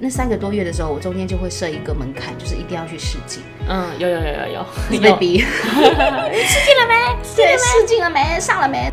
[0.00, 3.42] 那三个多月的时候，我中间就会设一个门槛，就是一定要去试镜。
[3.68, 7.16] 嗯，有有有有有，你被逼， 试镜了没？
[7.34, 8.38] 对，试镜了没？
[8.40, 8.92] 上了没？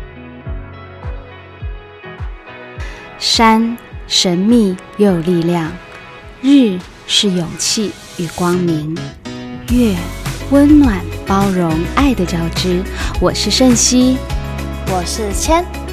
[3.18, 5.72] 山神秘又有力量，
[6.42, 8.96] 日是勇气与光明，
[9.70, 9.94] 月
[10.50, 12.82] 温暖包容爱的交织。
[13.20, 14.18] 我是盛熙，
[14.88, 15.85] 我是千。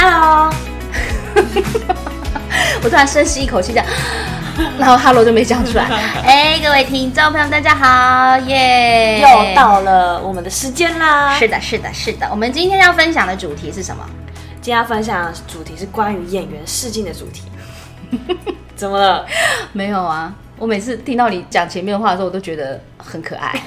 [0.00, 0.48] Hello，
[2.84, 3.86] 我突然深吸一口气，这样，
[4.78, 5.84] 然后 Hello 就没讲出来。
[6.24, 9.20] 哎，各位听众朋友，大家好，耶！
[9.20, 11.34] 又到了我们的时间啦。
[11.34, 12.28] 是的，是的，是的。
[12.30, 14.08] 我们今天要分享的主题是什么？
[14.60, 17.42] 今天要分享的主题是关于演员试镜的主题。
[18.76, 19.26] 怎么了？
[19.72, 20.32] 没有啊。
[20.56, 23.60] 我每次听到你讲前面的话的时候，我都觉得很可爱。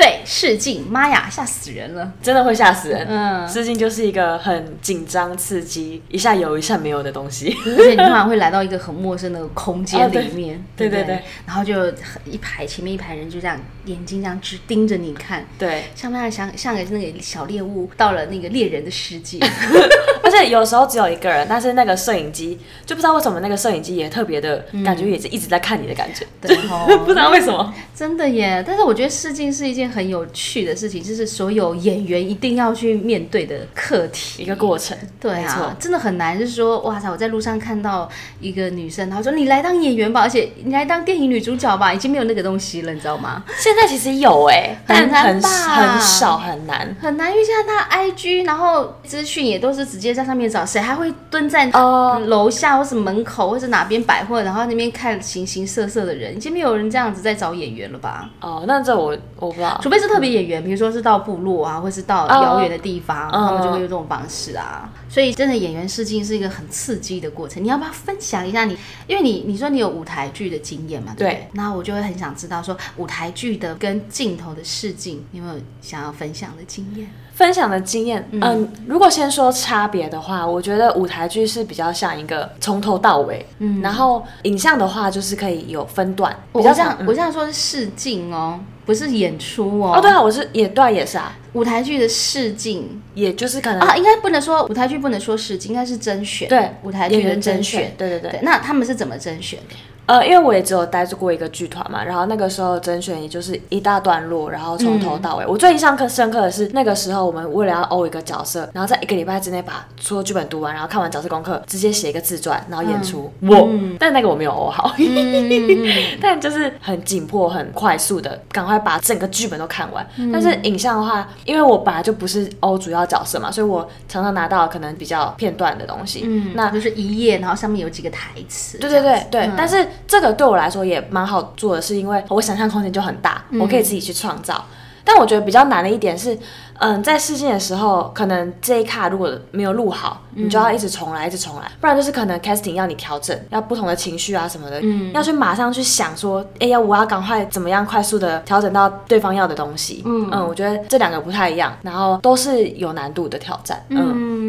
[0.00, 3.06] 对，试镜，妈呀，吓死人了，真的会吓死人。
[3.08, 10.88] 嗯，试镜就是一个很紧张、刺激，一下有一下没有的东西，而且你突然会来到一个很陌生的空间里面， 对。
[10.88, 11.88] 对对，然后就
[12.24, 19.38] 一排前面一排人就这样眼睛这样直盯着你看，对，像不像像像个那个小猎物到了那个猎人的世界？
[20.22, 26.56] 而且有时候只有一个人，但是那个摄影机就不知道为什么那个摄影机也特别的感觉，也是一直在看你的感觉，对，
[27.04, 28.62] 不知道为什么，真的耶。
[28.66, 34.96] 但是我觉得试镜是一件很有趣的事情，就是所有演员一定要去面对的课题，一个过程。
[35.20, 36.38] 对啊，真的很难。
[36.38, 38.08] 就是说，哇塞，我在路上看到
[38.40, 43.42] 一个女生，她说你来当演员吧，而且你来当电影女主角吧，已经没有那个东西了，你知道吗？
[43.58, 45.48] 现在其实有哎，很难吧？
[45.48, 47.30] 很少，很难，很难。
[47.30, 58.30] 因为现在他 IG，然后资讯也都是直接在上面找，谁还会蹲在哦楼下或是门口或者哪边百货，然后那边看形形色色的人，已经没有人这样子在找演员了吧？
[58.40, 64.90] 哦，那这我我不知道，除非是特别演员，比如说是到部落啊，或是到遥远的地方，他们就会用这种方式啊。
[65.08, 67.62] 所以真的演员试镜是一个很刺激的过程。
[67.62, 68.76] 你要不要分享一下你？
[69.06, 71.14] 因为你你说你有舞台剧的经验嘛？
[71.16, 71.48] 对。
[71.52, 77.10] 那我就会很想知道说舞台剧的跟镜头的试镜，有没有想要分享的经验？
[77.40, 86.36] 分享的经验，嗯，如果先说差别的话，我觉得舞台剧是比较像一个从头到尾，嗯，然后影像的话就是可以有分段。
[86.52, 89.94] 我这样我这样说是试镜哦，不是演出哦。
[89.96, 91.34] 哦，对啊，我是演段也是啊。
[91.54, 96.46] 舞台剧的试镜，也就是可能啊，应该不能说舞台剧不能说试镜，应该是甄选。
[96.46, 98.40] 对，舞台剧的甄选，对对对。
[98.42, 99.74] 那他们是怎么甄选的？
[100.10, 105.46] 呃，因为我也只有待过一个剧团嘛，然后那个时候甄选也就是一大段落，然后从头到尾。
[105.46, 113.32] 我最印象刻深刻的是那个时候我们为了要欧一个角色，然后在一个礼拜之内把所有剧本读完，然后看完角色功课，直接写一个自传，然后演出。
[113.42, 113.68] 我，
[114.00, 114.92] 但那个我没有欧好，
[116.20, 120.04] 但就是很紧迫、很快速的，赶快把整个剧本都看完。
[120.32, 126.22] 但是影像的话，因为我本来就不是欧主要角色嘛，所以我常常拿到可能比较片段的东西。
[126.24, 128.76] 嗯，那就是一页，然后上面有几个台词。
[128.78, 129.86] 对对对对，但是。
[130.06, 134.64] 这个对我来说也蛮好做的，是因为我想象空间就很大，我可以自己去创造。
[135.02, 136.38] 但我觉得比较难的一点是。
[136.82, 150.30] 嗯，在试镜的时候，可能这一卡如果没有录好，你就要一直重来，一直重来，不然就是可能 casting 要你调整，要不同的情绪啊什么的，嗯，要去马上去想说，哎呀，我要赶快怎么样快速的调整到对方要的东西，嗯。
[150.32, 154.39] 嗯，我觉得这两个不太一样，然后都是有难度的挑战，嗯，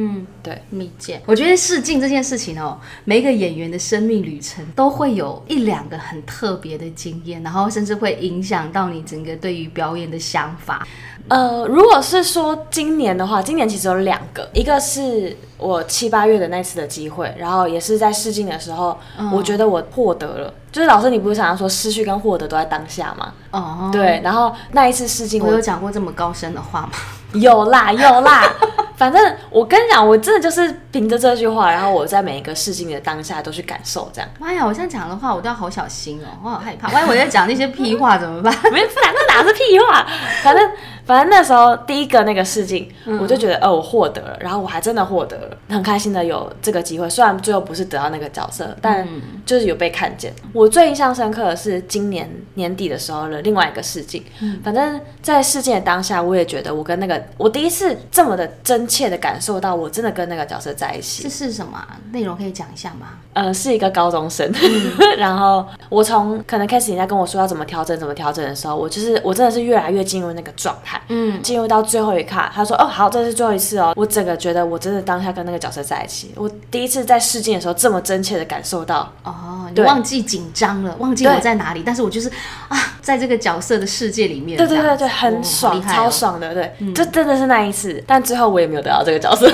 [0.44, 10.86] 对，密件，我觉得试镜这件事情哦，每一个演员的生命旅程都会有一两个很特别的经验，然后甚至会影响到你整个对于表演的想法。
[11.28, 18.98] 呃，如果是说今年的话，今年其实有两个，一个是我七八月的那次的机会，然后也是在试镜的时候，
[19.32, 20.54] 我觉得我获得了。
[20.72, 23.34] 就是老师，你不是常常说失去跟获得都在当下吗？
[23.52, 24.20] 哦，对。
[24.24, 26.92] 然后那一次试镜，我有讲过这么高深的话吗？
[27.40, 28.54] 有啦，有啦。
[28.96, 34.30] 反正我跟你讲，我真的就是凭着这句话，然后我在每一个试镜的当下都去感受，这样。
[34.40, 36.92] 妈呀，我现在讲的话，我都要好小心哦，我好害怕。
[36.92, 38.54] 万一我在讲那些屁话怎么办？
[38.72, 40.06] 没，反正哪是屁话，
[40.44, 40.70] 反正。
[41.04, 42.88] 反正那时候第一个那个试镜，
[43.20, 47.10] 我就觉得，哦，我获得了，然后我还真的获得了，很开心的有这个机会。
[47.10, 49.06] 虽然最后不是得到那个角色，但
[49.44, 50.32] 就是有被看见。
[50.54, 54.24] 我最印象深刻的是今年年底的时候的另外一个试镜。
[54.64, 61.24] 反正在试镜的当下，我也觉得我跟那个我第一次这么的真切的感受到，我真的跟那个角色在一起。
[61.24, 62.36] 这是什么内容？
[62.36, 63.08] 可以讲一下吗？
[63.34, 64.52] 呃，是一个高中生。
[65.18, 71.02] 然后我从可能开始你在跟我说要怎么调整，怎么调整的时候，我就是我真的是越来越进入那个状态。
[71.08, 79.12] 嗯，进入到最后一卡，他说：“哦，好，这是最后一次哦。”我整个觉得我真的当下跟那个角色在一起，我第一次在试镜的时候这么真切的感受到。
[79.24, 82.30] 哦，你忘记紧张了，忘记我在哪里，但是我就是
[82.68, 82.78] 啊，
[83.12, 83.22] 在。
[83.22, 84.58] 这个角色的世界里面。
[84.58, 88.04] 对对对对，很哦爽，超爽的，对，就真的是那一次。
[88.08, 89.48] 但最后我也没有得到这个角色，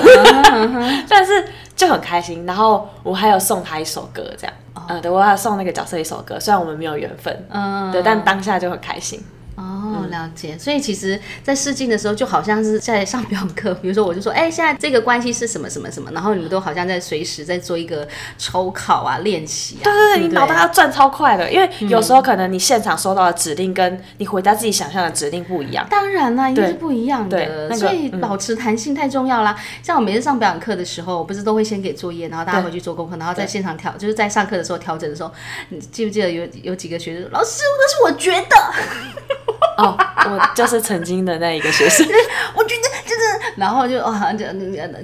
[1.06, 1.44] 但是
[1.76, 2.46] 就很开心。
[2.46, 4.54] 然后我还有送他一首歌，这样，
[4.88, 9.22] 嗯，对我还有送那个角色一首歌，虽然我们没有缘分，嗯对，但当下就很开心。
[10.08, 10.56] 哦，了解。
[10.58, 13.72] 所以其实，在试镜的时候，就好像是在上表演课。
[13.82, 18.06] 比如说，我就说，哎、现在这个关系是什么什么什么，然后你们都好像在随时在做一个
[18.36, 19.84] 抽考啊、练习啊。
[19.84, 25.86] 对对对，不你脑袋要转超快的，因为有时候可能你现场收到的指令跟你回家自己想象的指令不一样。
[25.90, 29.56] 当然啦，一定是不一样的，那个所以嗯保持弹性太重要啦。
[29.82, 35.30] 像我每次上表演课的时候，我不是都会先给作业，然后大家回去做功课，然后在现场调，就是在上课的时候调整的时候，
[35.70, 38.56] 你记不记得有有几个学生说，老师，那是我觉得，
[39.78, 39.96] 哦，
[40.26, 42.06] 我就是曾经的那一个学生。
[42.54, 44.44] 我觉得就是，然后就啊，就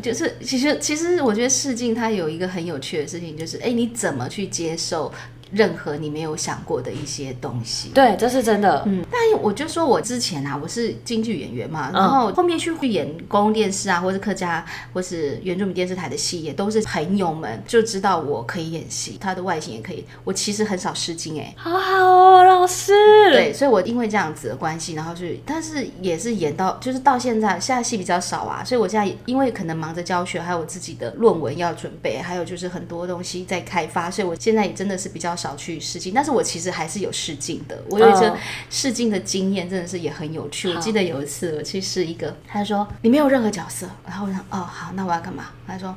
[0.03, 5.13] 就是其实其实我觉得试镜它有一个很有趣的事情，就是哎，你怎么去接受
[5.55, 7.91] 任何你没有想过的一些东西。
[7.91, 8.83] 对，这是真的。
[8.87, 20.05] 嗯，但我就说我之前啊，我是京剧演员嘛，嗯然后后面去演公共电视啊，或是客家或是原住民电视台的戏，也都是朋友们就知道我可以演戏，他的外形也可以。
[20.25, 22.93] 我其实很少失惊哎、好好哦，老师。
[23.33, 38.37] 对，所以我因为这样子的关系，然后去，但是也是演到，就是到现在，现在戏比较少啊，所以我现在因为可能忙着教学，还有我自己的论文要准备，还有就是很多东西在开发，所以我现在也真的是比较少去试镜，但是我其实还是有试镜的，我有一些嗯
[38.71, 40.73] 试镜的经验，真的是也很有趣。
[40.73, 45.47] 我记得有一次我去试一个，他说你没有任何角色，然后我想哦好，那我要干嘛？
[45.67, 45.95] 他说。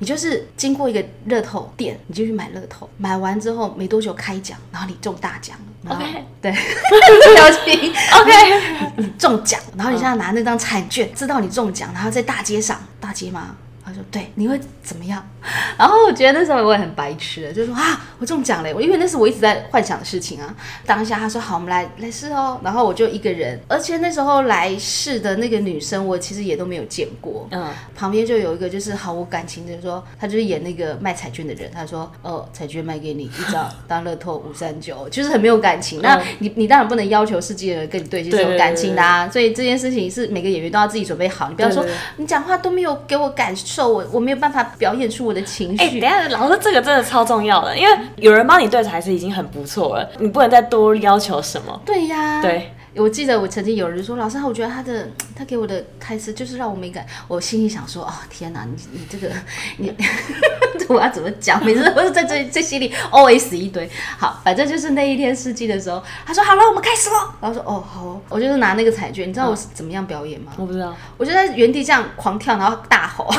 [0.00, 5.92] 你就是经过一个乐透店，你就去买乐透，买完之后没多久开奖，然后你中大奖了。
[5.92, 6.52] OK 对，
[7.34, 13.56] 表情 OK， 你中奖，然后你现在拿那张彩券，知道你中奖，然后在大街上，大街吗？
[13.88, 15.26] 他说对，你会怎么样？
[15.78, 20.54] 然后我觉得那时候我也很白痴的，就说啊，我中奖了，我因为那是我一直在幻想的事情啊。
[20.84, 27.48] 当下他说好，我们来来试哦，然后我就一个人，而且那时候来试的那个女生，我其实也都没有见过。
[27.50, 36.02] 嗯，旁边就有一个就是毫无感情的说，他就是演那个卖彩券的人，他说哦，彩券卖给你一张， 当乐透五三九，就是很没有感情。
[36.02, 41.86] 那你你当然不能要求世界的人跟你对戏是有对对感情的啊，所以这件事情是每个演员都要自己准备好，你不要说
[42.16, 46.00] 你讲话都没有给我感受，我我没有办法表演出我的情绪哎、绪。
[46.00, 51.78] 等下，老师这个真的超重要的，因为有人帮你对台词已经很不错了，你不能再多要求什么。
[51.84, 57.06] 对呀，对，我记得我曾经有人说，老师，我觉得他的他给我的台词就是让我没感。
[57.28, 59.30] 我心里想说，哦天哪，你你这个
[59.76, 59.94] 你
[60.88, 61.64] 我要怎么讲？
[61.64, 63.88] 每次都是在这这心里 OS 一堆。
[64.18, 67.16] 好，反正就是那一天试镜的时候，他说好了，我们开始喽。
[67.40, 70.52] 然后说哦好哦，我就是拿那个彩券，你知道我是怎么样表演吗？
[70.56, 70.94] 我不知道。
[71.16, 73.30] 我就在原地这样狂跳，然后大吼，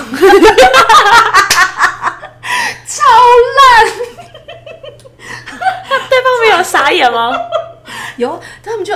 [2.87, 3.03] 超
[3.57, 3.91] 烂。
[6.09, 7.31] 对方没有傻眼吗？
[8.17, 8.93] 有，他们就，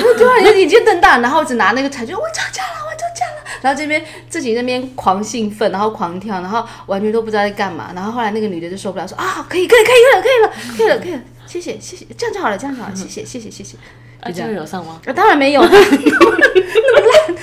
[0.00, 13.76] 就突然间眼睛瞪大，然后只拿那个彩券，我涨价了，我涨价了，然后这边自己那边狂兴奋，然后狂跳，然后完全都不知道在干嘛，然后后来那个女的就受不了，说啊，可以，可以，可以了，可以了，可以了，可以了，谢谢，谢谢，这样就好了，这样就好了，谢谢，谢谢，谢谢。
[14.20, 15.00] 啊，这就这样个有上吗？
[15.06, 17.36] 啊，当然没有，那么烂，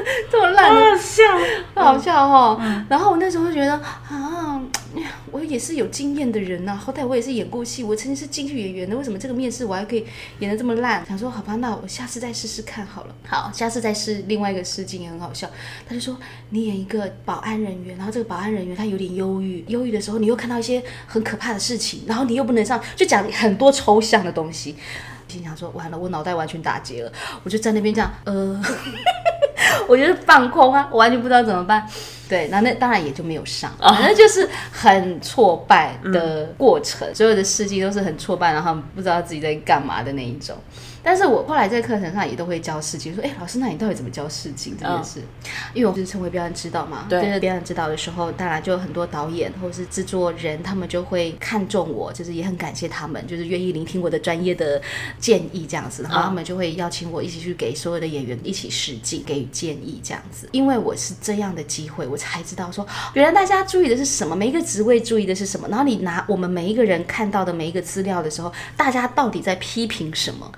[0.30, 1.22] 这么烂的，笑。
[1.74, 2.60] 好笑哦。
[2.88, 4.60] 然后我那时候就觉得啊，
[5.30, 10.06] 我也是有经验的人呐、好歹我也是演过戏，我曾经是京剧演员的，为什么这个面试我还可以
[10.38, 11.04] 演的这么烂？
[11.06, 13.14] 想说好吧，那我下次再试试看好了。
[13.26, 15.48] 好，下次再试另外一个试镜也很好笑。
[15.88, 16.16] 他就说
[16.50, 24.76] 你演一个保安人员，然后这个保安人员他有点忧郁，忧郁的时候你又看到一些很可怕的事情，然后你又不能上，就讲很多抽象的东西。
[25.28, 27.10] 心想说完了，我脑袋完全打结了，
[27.42, 28.62] 我就在那边这样，呃，
[29.88, 31.86] 我就是放空啊，我完全不知道怎么办。
[32.28, 40.56] 对，那那当然也就没有上，反正就是很挫败的过程，所有的事迹都是很挫败，然后不知道自己在干嘛的那一种。
[41.02, 45.20] 但是我后来在课程上也都会教试镜，说，哎、老师，那你到底怎么教试镜这件事？
[45.74, 54.80] 因为我是成为表演指导嘛，对就是表演指导的时候，当然就有很多导演或者是制作人，他们就会看中我，就是也很感谢他们，就是愿意聆听我的专业的
[55.18, 60.48] 建议这样子，然后他们就会邀请我一起去给所有的演员一起试镜，给予建议这样子。
[60.52, 70.50] 因为我是这样的机会，我才知道说，原来大家注意的是什么，每一个职位注意的是什么，然后你拿我们每一个人看到的每一个资料的时候，大家到底在批评什么？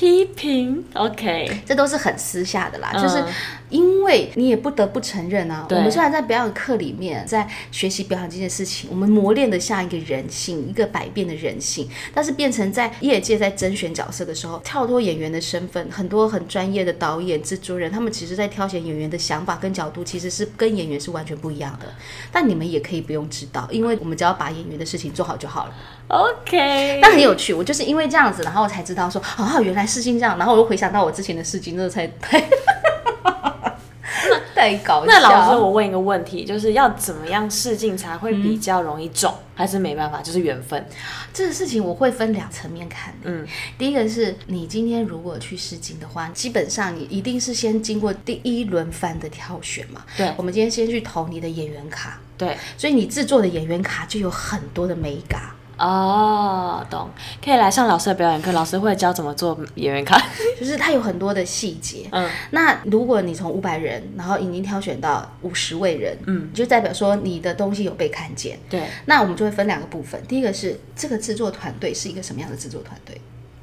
[0.00, 3.22] 批评，OK，这都是很私下的啦，嗯就是
[3.68, 21.86] 因为你也不得不承认啊，我们虽然在表演课里面在学习表演这件事情，我们磨练的像一个人性，一个百变的人性，但是变成在业界在甄选角色的时候，跳脱演员的身份，很多很专业的导演、制作人，他们其实在挑选演员的想法跟角度，其实是跟演员是完全不一样的。
[22.32, 25.74] 但你们也可以不用知道，因为我们只要把演员的事情做好就好了。
[26.10, 32.40] OK，但很有趣，我就是因为这样子，然后我才知道说，哦，原来试镜这样，然后我又回想到我之前的事情，真的才太
[34.56, 35.06] 太搞笑。
[35.06, 40.84] 那老师，我问一个问题，就是要怎么样试镜才会比较容易中，还是没办法，就是缘分？
[41.32, 43.14] 这个事情我会分两层面看。
[43.22, 43.46] 嗯，
[43.78, 50.04] 第一个是你今天如果去试镜的话，基本上你一定是先经过第一轮番的挑选嘛。
[50.16, 55.40] 对我们今天先去投你的演员卡，对，所以你制作的演员卡就有很多的美感。
[55.80, 57.08] 哦，懂，
[57.42, 60.20] 可以来上老师的表演课，老师会教怎么做演员卡。
[60.60, 62.06] 就是它有很多的细节。
[62.12, 68.58] 嗯，那如果你从五百人，然后已经挑选到五十位人，嗯，就代表说你的东西有被看见。
[68.68, 73.18] 对，那我们就会分两个部分，第一个是这个制作团队是一个什么样的制作团队。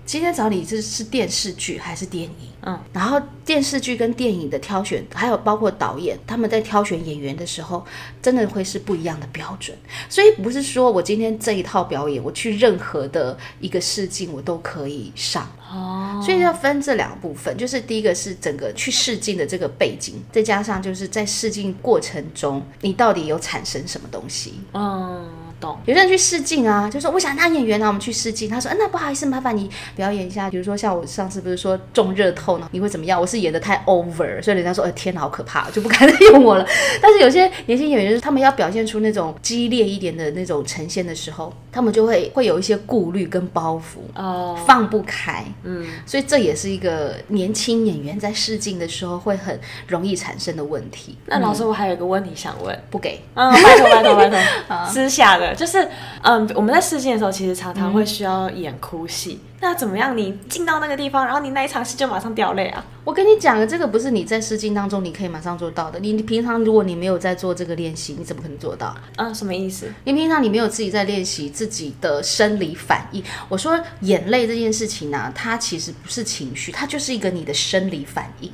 [0.08, 2.32] 今天找你这是电视剧还是电影？
[2.62, 7.86] 嗯，然后电视剧跟电影的挑选，还有包括导演他们在挑选演员的时候，
[8.22, 9.78] 真的会是不一样的标准。
[10.08, 15.46] 所以不是说我今天这一套表演，我去任何的一个试镜我都可以上。
[15.70, 24.54] 哦，所以要分这两部分，就是第一个是整个去试镜的这个背景，再加上就是在试镜过程中，你到底有产生什么东西。
[24.74, 25.78] 嗯，懂。
[25.86, 28.50] 有些人去试镜啊，就说我想当演员啊，我们去试镜。
[28.50, 30.50] 他说，嗯、那不好意思，麻烦你表演一下。
[30.50, 33.20] 比如说像我上次不是说中热透呢，你会怎么样？
[33.20, 36.68] 我是演的太 over，所以人家说，呃，天哪，好可怕，就不敢再用我了。
[37.02, 45.46] 但是有些年轻演员，就是他们要表现出那种激烈一点的那种呈现的时候，他们就会会有一些顾虑跟包袱，哦，放不开。
[45.62, 51.16] 嗯，所以这也是一个年轻演员在试镜的时候会很容易产生的问题。
[51.28, 52.76] 那老师，我还有一个问题想问。
[52.90, 54.40] 不给，嗯，拜托拜托拜托，
[54.90, 55.88] 私下的，就是
[56.24, 59.40] 嗯，我们在试镜的时候，其实常常会需要演哭戏。
[59.60, 60.16] 那怎么样？
[60.16, 62.86] 你进到那个地方，然后你那一场戏就马上掉泪啊？
[63.04, 66.00] 我跟你讲了，这个不是你在试镜当中你可以马上做到的。
[66.00, 68.96] 你你平常如果你没有在做这个练习，你怎么可能做到？
[69.16, 69.92] 嗯，什么意思？
[70.04, 73.24] 你平常你没有自己在练习自己的生理反应。
[73.50, 78.52] 我说眼泪这件事情呢、它其实不是情绪，它就是一个你的生理反应。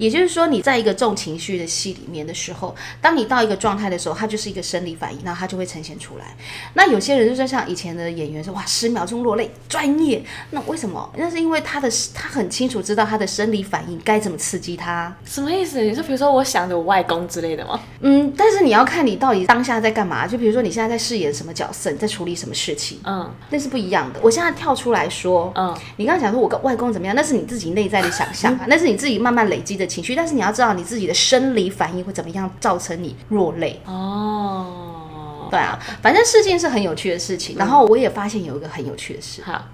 [0.00, 6.34] 也就是说，你在一个重情绪的戏里面的时候，当你到一个状态的时候，它就是一个生理反应，然后它就会呈现出来。
[6.72, 10.24] 那有些人就是像以前的演员说，哇，十秒钟落泪，专业。
[10.52, 11.12] 那为什么？
[11.18, 15.14] 那是因为他的他很清楚知道他的生理反应该怎么刺激他。
[15.26, 15.82] 什么意思？
[15.82, 17.78] 你说比如说我想着我外公之类的吗？
[18.00, 20.26] 嗯，但是你要看你到底当下在干嘛。
[20.26, 24.20] 就比如说你现在在饰演什么角色，你在处理什么事情，嗯那是不一样的。
[24.22, 30.14] 我现在跳出来说，嗯，你刚刚讲说我跟外公怎么样，那是你自己内在的想象啊，那是你自己慢慢累积的情绪。
[30.14, 33.80] 但是你要知道你自己的生理反应会怎么样造成你落泪。
[33.84, 37.56] 哦，对啊，反正试镜是很有趣的事情。
[37.58, 39.66] 然后我也发现有一个很有趣的事，好，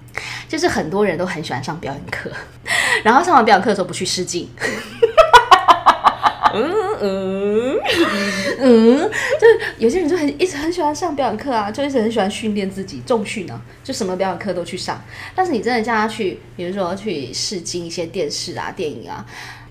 [0.49, 2.31] 就是很多人都很喜欢上表演课，
[3.05, 4.49] 然后上完表演课的时候不去试镜。
[6.53, 7.77] 嗯嗯，
[8.57, 8.97] 嗯，
[9.39, 14.99] 就是有些人就很一直很喜欢上表演课啊，就一直很喜欢训练自己，重训啊，就什么表演课都去上。
[15.35, 19.23] 但是你真的叫他去，比如说去试镜一些电视啊、电影啊，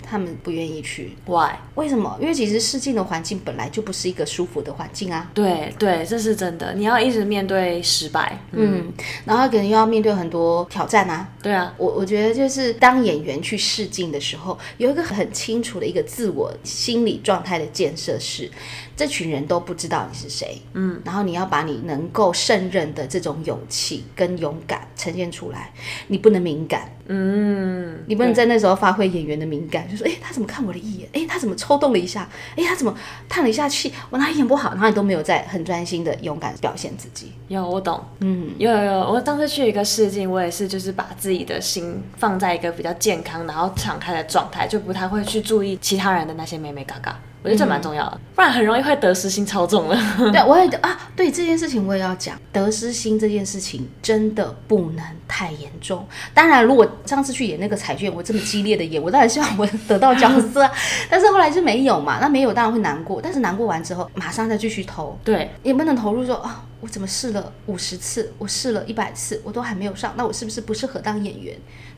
[0.08, 1.16] 他们不愿意去。
[1.26, 1.52] why？
[1.74, 2.16] 为什么？
[2.20, 5.30] 因为其实试镜的环境本来就不是一个舒服的环境啊。
[5.34, 8.38] 对对，这是真的，你要一直面对失败。
[8.52, 8.92] 嗯，嗯，
[9.24, 11.28] 然后可能又要面对很多挑战啊。
[11.42, 18.50] 对啊，我我觉得就是当演员去试镜的时候，有一个很清楚的一个自我心理状态的建设是，
[18.96, 25.70] 这群人都不知道你是谁，嗯，然后你要把你能够胜任的这种勇气跟勇敢呈现出来，
[26.08, 31.06] 你不能敏感，嗯，你不能在那时候发挥演员的敏感，就说，哎，他怎么看我的一眼？
[31.12, 32.26] 哎，他怎么抽动了一下？
[32.56, 32.98] 哎，他怎么
[33.28, 33.92] 叹了一下气？
[34.08, 34.70] 我哪里演不好？
[34.70, 38.02] 然后你都没有在很专心的勇敢表现自己，有我懂。
[38.20, 47.20] 嗯，有有有，我当时去一个试镜，我也是就是把自己的心放在一个比较健康，然后敞开的状态，就不太会去注意其他人的那些美美嘎嘎。
[47.46, 49.96] 我觉得这蛮重要的，不然很容易会得失心超重了。
[50.32, 56.04] 对，我也啊，对这件事情我也要讲，得失心这件事情真的不能太严重。
[56.34, 60.72] 当然，如果上次去演那个彩券，我这么激烈的演，我当然希望我得到角色啊，
[61.08, 62.18] 但是后来就没有嘛。
[62.20, 71.56] 那没有当然会难过，但是难过完之后，马上再继续投，对，也不能投入说啊，我怎么试了五十次，我试了一百次，我都还没有上，那我是不是不适合当演员？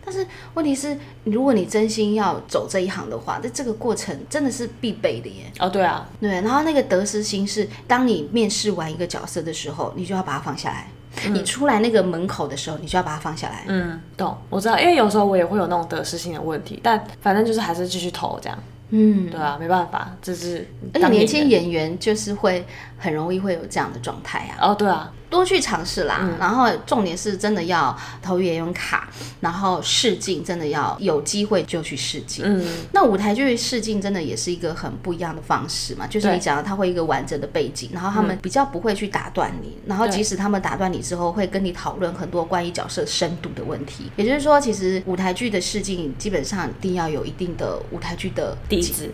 [0.08, 5.44] 但是问题是，如果你真心要走这一行的话，那这个过程真的是必备的耶。
[5.58, 10.88] 哦对啊，对，然后那个得失心是，当你面试完一个角色的时候，你就要把它放下来。
[11.30, 13.64] 你出来那个门口的时候，你就要把它放下来。
[13.66, 18.58] 嗯，懂，我知道，因为有时候我也会有那种得失心的问题，但反正就是还是继续投这样。
[18.90, 22.64] 嗯，对啊，没办法，这是而且年轻演员就是会
[22.98, 24.70] 很容易会有这样的状态啊。
[24.70, 26.36] 哦，对啊，多去尝试啦，嗯。
[26.38, 29.08] 然后重点是真的要投演员卡，
[29.40, 32.44] 然后试镜真的要有机会就去试镜。
[32.46, 44.10] 嗯，那舞台剧试镜真的也是一个很不一样的方式嘛，就是你讲到他会一个完整的背景，然后他们比较不会去打断你，然后即使他们打断你之后，会跟你讨论很多关于角色深度的问题。
[44.16, 48.56] 也就是说，其实舞台剧的试镜基本上一定要有一定的舞台剧的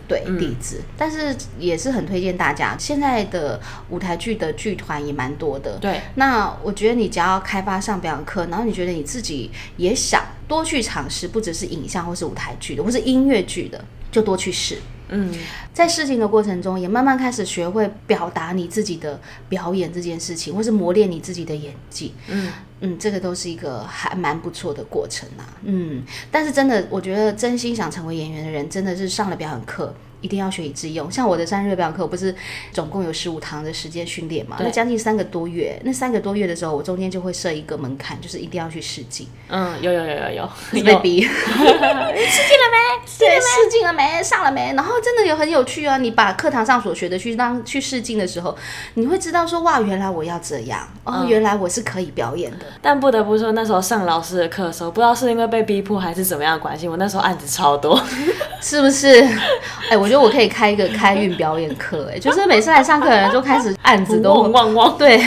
[0.07, 0.37] 对嗯。
[0.37, 14.77] 底子，但是也是很推荐大家，现在的舞台剧的剧团也蛮多的，对，那我觉得你只要开发上表演课，然后你觉得你自己也想多去尝试，不只是影像或是舞台剧的，或是音乐剧的，就多去试。
[15.09, 15.33] 嗯，
[15.73, 22.13] 在试镜的过程中，也慢慢开始学会表达你自己的表演这件事情，或是磨练你自己的演技。
[22.27, 25.47] 嗯嗯，这个都是一个还蛮不错的过程啊。
[25.63, 29.93] 嗯，但是真的，我觉得真心想成为演员的人，真的是上了表演课。
[30.25, 31.11] 一定要学以致用。
[31.11, 32.33] 像我的三日表演课，我不是
[32.71, 34.57] 总共有十五堂的时间训练嘛？
[34.59, 35.79] 那将近三个多月。
[35.83, 39.27] 那三个多月的时候，我中间就会设一个门槛，就是一定要去试镜。
[39.49, 41.21] 嗯，有有有有有，是 被逼。
[41.29, 42.77] 试镜了没？
[43.19, 44.23] 对，试镜了没？
[44.23, 44.73] 上了没？
[44.73, 45.97] 然后真的有很有趣啊！
[45.97, 48.57] 你把课堂上所学的去当去试镜的时候，
[48.95, 52.65] 你会知道说哇，原来我要这样哦，原来我是可以表演的。
[52.81, 58.01] 但不得不说，那时候上老师的课的时候，不知道是因为被逼迫还是怎么样的关系，我那时候案子超多。
[58.65, 59.21] 是不是？
[59.91, 64.97] 哎、我觉得我可以开一个开运表演课，哎，就是每次来上课的人就开始案子都汪汪汪！
[64.97, 65.23] 对。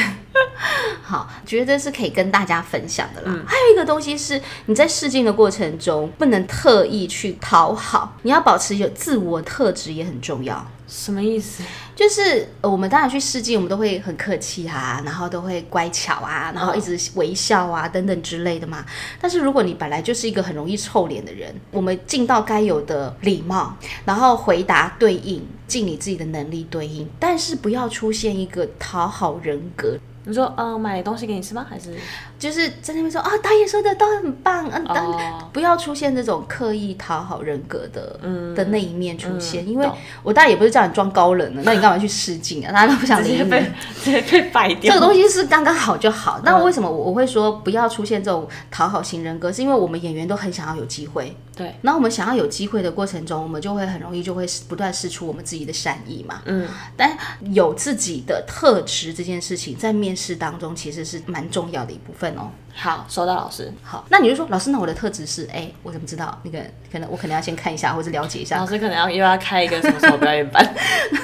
[1.03, 3.33] 好，觉得是可以跟大家分享的啦。
[3.47, 10.67] 还有一个东西是，你在试镜的过程中不能特意去讨好，你要保持有自我特质也很重要。
[10.89, 11.63] 什么意思？
[11.95, 18.85] 就是呃我们当然去试镜，我们都会很客气啊，然后都会乖巧啊，然后一直微笑啊等等之类的嘛。
[19.21, 29.99] 但是如果你本来就是一个很容易臭脸的人，我们尽到该有的礼貌，然后回答对应，尽你自己的能力对应，但是不要出现一个讨好人格。
[30.25, 31.67] 你说，嗯，买东西给你吃吗？
[31.69, 31.95] 还是
[32.39, 38.21] 就是在那边说啊，导演说的都很棒，嗯，当、哦不要出现这种刻意讨好人格的、
[38.55, 39.89] 的那一面出现，因为
[40.23, 42.71] 我当然也不是叫你装高冷的，那你干嘛去试镜啊？
[42.71, 43.39] 大家都不想理你。
[43.39, 43.73] 直接被
[44.05, 44.95] 直接被摆掉？
[44.95, 46.41] 这个东西是刚刚好就好。
[46.45, 49.51] 那为什么我我会说不要出现这种讨好型人格？
[49.51, 56.43] 是因为我们演员都很想要有机会，对，然后我们想要有机会的过程中，我们就会很容易就会不断试出我们自己的善意嘛。
[56.45, 57.17] 嗯，但
[57.51, 62.51] 有自己的特质这件事情，在面试当中其实是蛮重要的一部分哦。
[62.81, 63.73] 好，收到老师。
[63.83, 66.39] 好，那你就说老师，那我的特质是，哎，我怎么知道？
[66.45, 66.61] 那个
[66.93, 68.65] 可能我可能要先看一下，或者了解一下老。
[68.65, 70.65] 师可能要又要开一个什么什么表演班。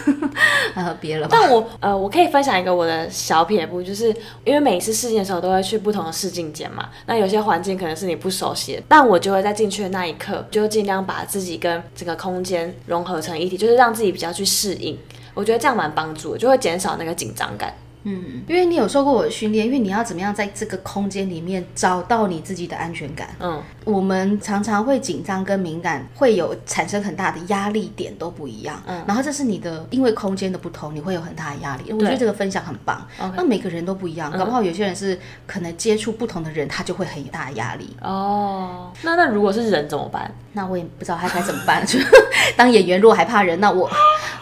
[0.74, 1.38] 呃，别了吧。
[1.40, 4.08] 但我呃，我可以分享一个我的小撇步，就是
[4.44, 14.98] 因为每一次试镜的时候都会去不同的试镜间嘛，那有些环境可能是你不熟悉的，但我就会在进去的那一刻，就尽量把自己跟整个空间融合成一体，就是让自己比较去适应。
[15.34, 17.72] 我觉得这样蛮帮助的，就会减少那个紧张感。
[18.04, 23.34] 嗯，因为你有受过我的训练，因为你要怎么样在这个空间里面找到你自己的安全感。
[23.40, 28.80] 嗯，我们常常会紧张跟敏感，会有产生很大的压力点都不一样。
[28.86, 31.92] 嗯，然后这是你的，因为空间的不同，你会有很大的压力。
[31.92, 33.06] 我觉得这个分享很棒。
[33.36, 37.96] 那每个人都不一样，搞不好有些人是可能接触不同的人，他就会很有大的压力。
[38.02, 40.30] 哦，那那如果是人怎么办？
[40.54, 41.84] 那我也不知道他该怎么办。
[41.86, 41.98] 就
[42.56, 43.90] 当演员如果还怕人，那我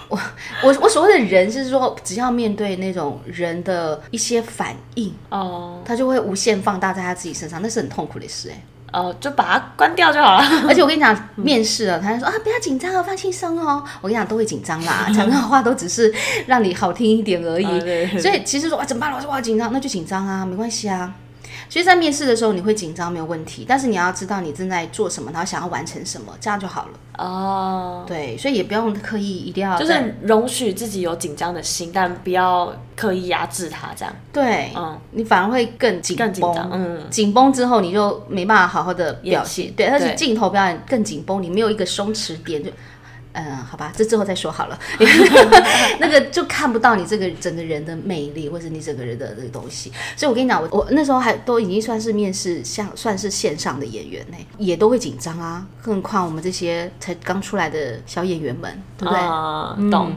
[0.08, 0.18] 我
[0.62, 8.62] 我我所谓的人是说，只要面对那种人的一些反应，哦他就会无限放大在他自己身上，那是很痛苦的事哎、
[9.00, 10.44] 哦，就把它关掉就好了。
[10.68, 13.82] 而且我跟你讲，面试了，他就说啊，不要紧张哦，放轻松哦。
[14.02, 16.12] 我跟你讲，都会紧张啦，讲的话都只是
[16.46, 17.64] 让你好听一点而已。
[17.64, 19.10] 啊对对对所以其实说啊，怎么办？
[19.10, 21.10] 老师我好紧张，那就紧张啊，没关系啊。
[21.72, 26.90] 其实，在面试的时候你会紧张没有问题，但是你要知道你正在做什么，然后想要完成什么，这样就好了。
[27.16, 34.14] 哦，对，所以也不用刻意一定要就是容许自己有紧张的心，但不要刻意压制它，这样。
[34.30, 42.70] 对，嗯你反而会更紧更紧绷，张嗯紧绷之后你就没办法好好的表现，对，而且镜头表演更紧绷，你没有一个松弛点就。
[43.32, 44.78] 嗯，好吧，这之后再说好了。
[45.98, 49.90] 那个就看不到你这个整个人的魅力，或者你整个人的这个东西。
[50.16, 55.66] 所以我跟你讲，我我那时候还都已经算是面试，像算是线上的演员呢，也都会紧张啊。
[55.82, 59.18] 更何况我们这些才刚出来的小演员们，对不对？
[59.18, 60.12] 啊，懂。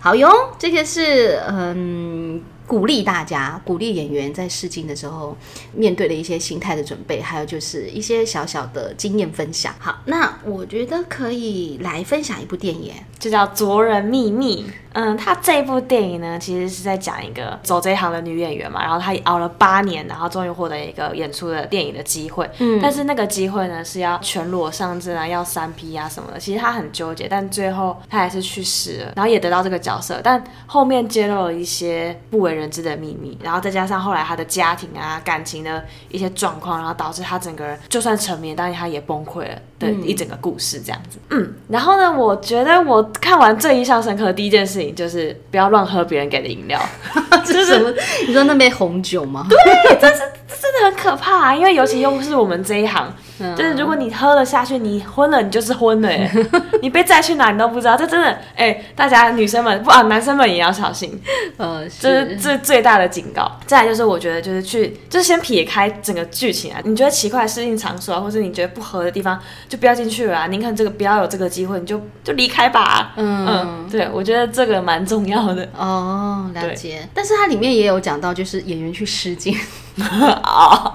[0.00, 2.42] 好哟，这个是嗯。
[2.66, 5.36] 鼓励大家，鼓励演员在试镜的时候
[5.72, 9.74] 面对的一些心态的准备，还有就是一些小小的经验分享。
[9.78, 14.62] 好，那我觉得可以来分享一部电影，就叫《卓人秘密》。
[14.98, 22.48] 嗯，他这部电影呢，其实是在讲一个走这一行的女演员嘛，然后她熬了八年，然后终于获得一个演出的电影的机会。
[22.56, 26.38] 嗯，但是那个机会呢是要全裸上阵啊，要三 P 啊什么的。
[26.38, 30.18] 其实她很纠结，但最后她还是去试了，然后也得到这个角色。
[30.24, 41.18] 但后面揭露了一些不为人知的秘密，然后再加上后来他的家庭啊、感情的一些状况，然后导致他整个人就算成名，但是他也崩溃了的一整个故事这样子。
[41.30, 46.80] 嗯，然后呢，我觉得我看完最印象深刻的第一件事情就是不要乱喝别人给的饮料，
[47.44, 47.92] 这是什么？
[48.26, 49.46] 你说那杯红酒吗？
[49.48, 51.54] 对，这是这真的很可怕啊！
[51.54, 53.12] 因为尤其又是我们这一行，
[53.56, 56.30] 就是如果你喝了下去，你昏了，你就是昏了，哎，
[56.80, 57.96] 你被载去哪你都不知道。
[57.96, 61.20] 这真的，哎，大家女生们不啊，男生们也要小心。
[61.56, 63.50] 呃，就是最最大的警告。
[63.66, 70.46] 再来就是，我觉得就是去，就是先撇开整个剧情啊，你觉得奇怪的适应场所啊，或者你觉得不合的地方，就不要进去了啊。
[70.46, 73.12] 宁肯这个不要有这个机会，你就就离开吧。
[73.16, 75.68] 嗯嗯，对，我觉得这个蛮重要的。
[75.76, 77.08] 哦，了解。
[77.12, 79.52] 但是它里面也有讲到，就是演员去试镜。
[79.98, 80.92] 哦，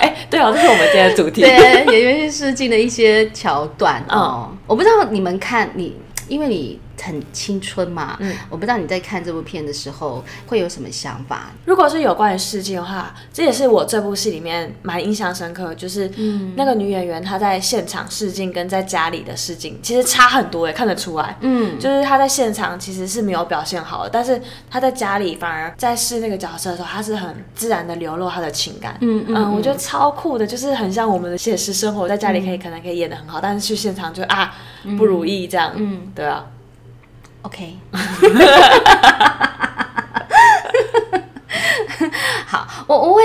[0.00, 1.40] 哎，对哦，这是我们今天的主题。
[1.40, 4.04] 对，演员去试镜的一些桥段。
[4.08, 5.96] 哦，我不知道你们看你，
[6.28, 6.78] 因为你。
[7.02, 11.50] 很青春嘛，嗯，我不知道你在看这部片的时候会有什么想法。
[11.64, 16.08] 如果是有关于试镜的话，这也是我这部戏里面蛮印象深刻，就是
[16.56, 21.36] 那个女演员她在现场试镜跟在家里的试镜其实差很多，也看得出来。
[21.40, 28.96] 嗯，就是她在现场其实是没有表现好的，但是她在家里反而在试那个角色的时候，她是很自然的流露她的情感。
[29.00, 34.54] 嗯嗯，我觉得超酷的，就是很像我们的现实生活，在家里可以可能可以演的很好，但是去现场就啊
[34.96, 35.72] 不如意这样。
[35.74, 36.46] 嗯，对啊。
[37.44, 37.76] OK，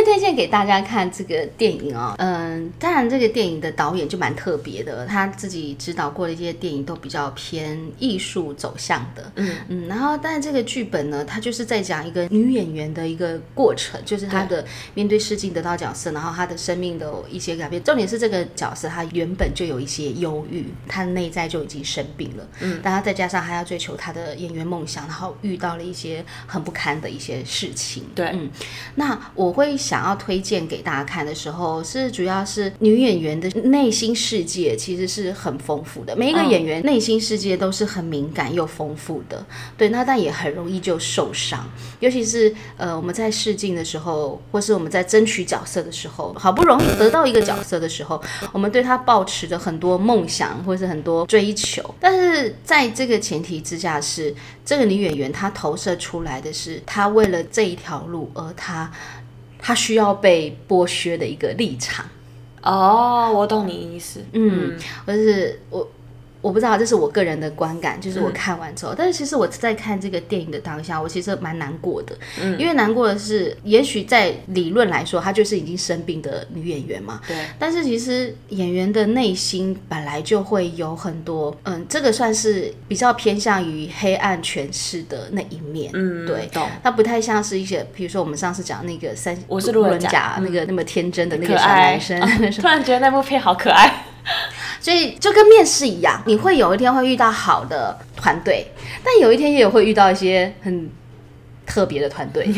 [0.08, 2.16] 推荐给大家看这个电影哦。
[2.18, 9.30] 嗯，当然这个电影的导演就蛮特别的，他自己指导过的一些电影都比较偏艺术走向的。
[9.36, 17.84] 嗯嗯，然后但是这个剧本呢，它就是在讲一个女演员的一个过程，就是她的面对试镜得到角色，然后她的生命的一些改变。
[17.84, 22.48] 重点是这个角色她原本就有一些忧郁，她的内在就已经生病了。
[22.62, 28.06] 嗯，但她再加上她要追求她的演员梦想，然后遇到了一些很不堪的一些事情。
[28.16, 28.50] 对，嗯。
[28.96, 36.16] 那我会想要推荐给大家看的时候，是主要是女演员的内心世界其实是很丰富的。
[36.16, 39.46] 每一个演员内心世界都是很敏感又丰富的，
[39.78, 41.68] 对，那但也很容易就受伤。
[42.00, 54.34] 尤其是呃我们在试镜的时候，或是我们在争取角色的时候，好不容易得到一个角色的时候，我们对他抱持着很多梦想或是很多追求，但是在这个前提之下，是
[54.66, 58.92] 这个女演员她投射出来的是她为了这一条路而她。
[59.60, 62.06] 他需要被剥削的一个立场。
[62.62, 64.24] 哦，我懂你意思。
[64.34, 65.88] 嗯，就是我。
[66.42, 92.20] 我不知道，这是我个人的观感，就是我看完之后，但是其实我在看这个电影的当下，我其实蛮难过的，嗯，因为难过的是，也许在理论来说，她就是已经生病的女演员嘛，对，但是其实演员的内心本来就会有很多，嗯，这个算是比较偏向于黑暗诠释的那一面，嗯，对，懂，它不太像是一些，比如说我们上次讲那个三，我是路人甲那个那么天真的那个小男生，
[92.62, 94.04] 突然觉得那部片好可爱。
[94.80, 98.66] 所以就跟面试一样，你会有一天会遇到好的团队，
[99.04, 100.90] 但有一天也会遇到一些很
[101.66, 102.48] 特别的团队。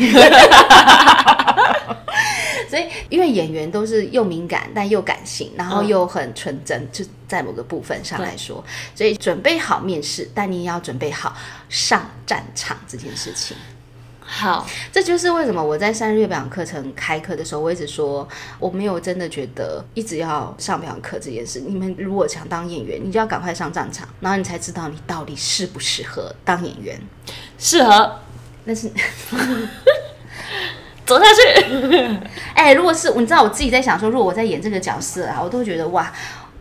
[2.68, 11.36] 所以，因为演员都是又敏感但又感性，然后又很纯真，就在某个部分上来说，所以准备好面试，但你也要准备好
[11.68, 13.56] 上战场这件事情。
[14.32, 18.26] 好，这就是为什么我在三日月表演课程开课的时候，我一直说
[18.60, 21.60] 我没有真的觉得一直要上表演课这件事。
[21.66, 26.98] 你们如果想当演员，你就要赶快上战场，然后你才知道你到底适不适合当演员。
[27.58, 28.18] 适合，
[28.64, 28.88] 但是
[31.04, 32.18] 走下去。
[32.54, 36.10] 哎，如果是你知道我自己在想说，如果我在演这个角色啊，我都觉得哇。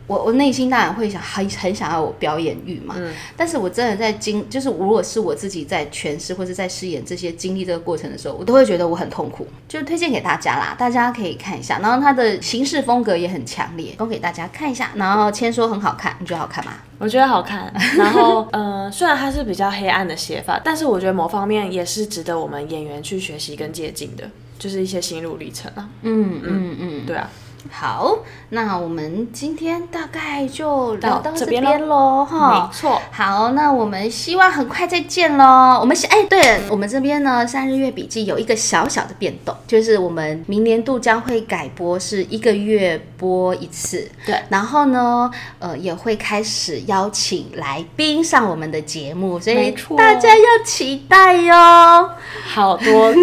[0.10, 11.78] 我我内心当然会想很很想要我表演欲嘛，嗯但是我真的在经就是如果是我自己在诠释或者在饰演这些经历这个过程的时候，我都会觉得我很痛苦，就推荐给大家啦，大家可以看一下。
[11.80, 14.90] 然后它的形式风格也很强烈，供给大家看一下。
[14.96, 16.74] 然后签说很好看，你觉得好看吗？
[16.98, 17.72] 我觉得好看。
[17.96, 25.88] 然后 呃，虽然它是比较黑暗的写法，但是我觉得某方面也是值得我们演员去学习跟借鉴的，就是一些心路历程啊。
[26.02, 27.30] 嗯嗯嗯，对啊。
[27.70, 28.20] 好，
[28.50, 32.74] 那我们今天大概就聊到这边边喽，哈没。
[32.74, 35.78] 错，好，那我们希望很快再见喽。
[35.80, 44.10] 我们是哎，对了我们这边呢，三日月笔记有一个小小的变动，就是我们明年度将会改播，是一个月播一次。
[44.26, 52.10] 对然后呢，呃，也会开始邀请来宾上我们的节目，所以大家要期待哟。
[52.48, 53.14] 好多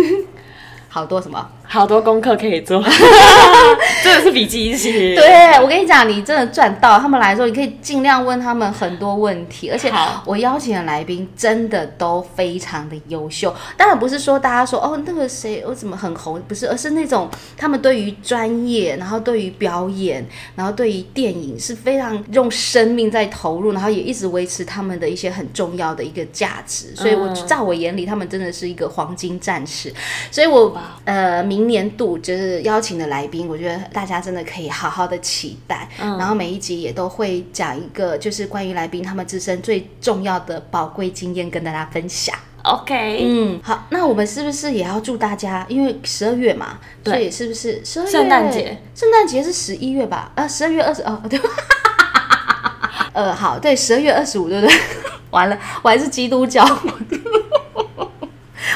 [0.89, 1.47] 好多什么？
[1.69, 2.81] 好多功课可以做，
[4.03, 5.15] 真 笔记一起。
[5.15, 6.99] 对，我跟你讲，你真的赚到。
[6.99, 9.93] 他们来的时候，你可以尽量问他们很多问题，而且
[10.25, 13.55] 我邀请的来宾真的都非常的优秀。
[13.77, 26.95] 当然不是说大家说哦那个谁我怎么很红，不是，而是那种他们对于专业，然后对于表演，然后对于电影是非常用生命在投入，然后也一直维持他们的一些很重要的一个价值。
[26.97, 29.93] 所以我嗯在我眼里，他们真的是一个黄金战士。
[30.31, 35.89] 所以我呃明年度就是邀请的来宾，我觉得大家真的可以好好的期待。
[35.99, 42.37] 然后每一集也都会讲一个就是关于来宾他们自身最重要的宝贵经验跟大家分享。
[42.63, 45.65] OK，嗯，好，那我们是不是也要祝大家？
[45.69, 48.11] 因为十二月嘛，对所以是不是十二月？
[48.11, 50.33] 圣诞节，圣诞节是十一月吧？
[50.35, 51.41] 啊，十二月二十哦，对。
[53.15, 54.77] 呃，好，对，十二月二十五，对不对？
[55.31, 56.63] 完了，我还是基督教。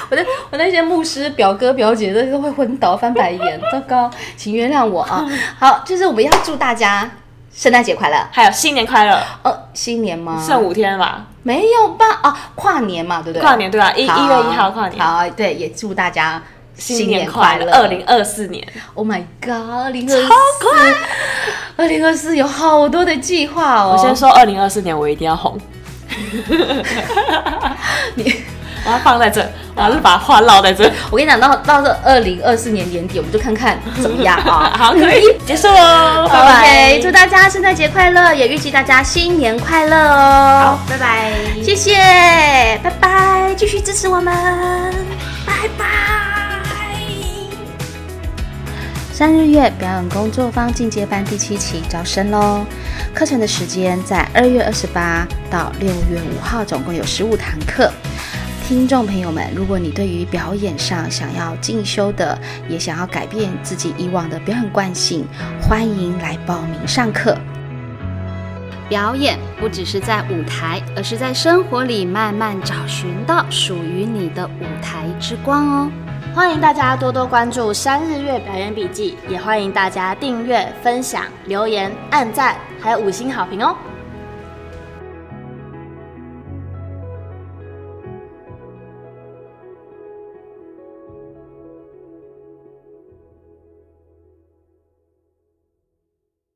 [0.08, 5.24] 我的我那些牧师表哥表姐都都会昏倒翻白眼，糟糕，请原谅我啊！
[5.58, 7.08] 好，就是我们要祝大家
[7.54, 10.42] 圣诞节快乐还有新年快乐，哦，新年吗？
[10.44, 12.06] 剩五天吧，没有吧？
[12.22, 13.42] 啊，跨年嘛，对不对？
[13.42, 13.92] 跨年对吧？
[13.92, 16.42] 一一月一号跨年，好，对，也祝大家
[16.74, 19.84] 新年快乐，二零二四年，Oh my god！
[19.84, 20.28] 二零二四，
[21.76, 23.94] 二零二四有好多的计划哦。
[23.96, 25.56] 我先说二零二四年我一定要红，
[28.16, 28.34] 你，
[28.84, 34.72] 我要放在这，我要把话唠在这，我跟你讲，到到这二零二四年年底，我们就看看怎么样啊。
[34.78, 41.94] 好，可以结束喽，拜拜 OK，祝大家圣诞节快乐，也预祝大家新年快乐哦好。，拜拜，谢谢，
[42.82, 44.34] 拜拜，继续支持我们，
[45.46, 45.86] 拜拜。
[49.12, 52.64] 三日月表演工作坊进阶班第七期招生喽！
[53.14, 57.92] 课程的时间在二月二十八到六月五号，总共有十五堂课。
[58.70, 65.26] 听众朋友们，如果你对于表演上想要进修的，也想要改变自己以往的表演惯性，
[65.60, 67.36] 欢迎来报名上课。
[68.88, 75.90] 表演不只是在舞台，而是在生活里慢慢找寻到属于你的舞台之光哦。
[76.32, 83.76] 欢迎大家多多关注三日月表演笔记，也欢迎大家订阅、分享、留言、按赞，还有五星好评哦。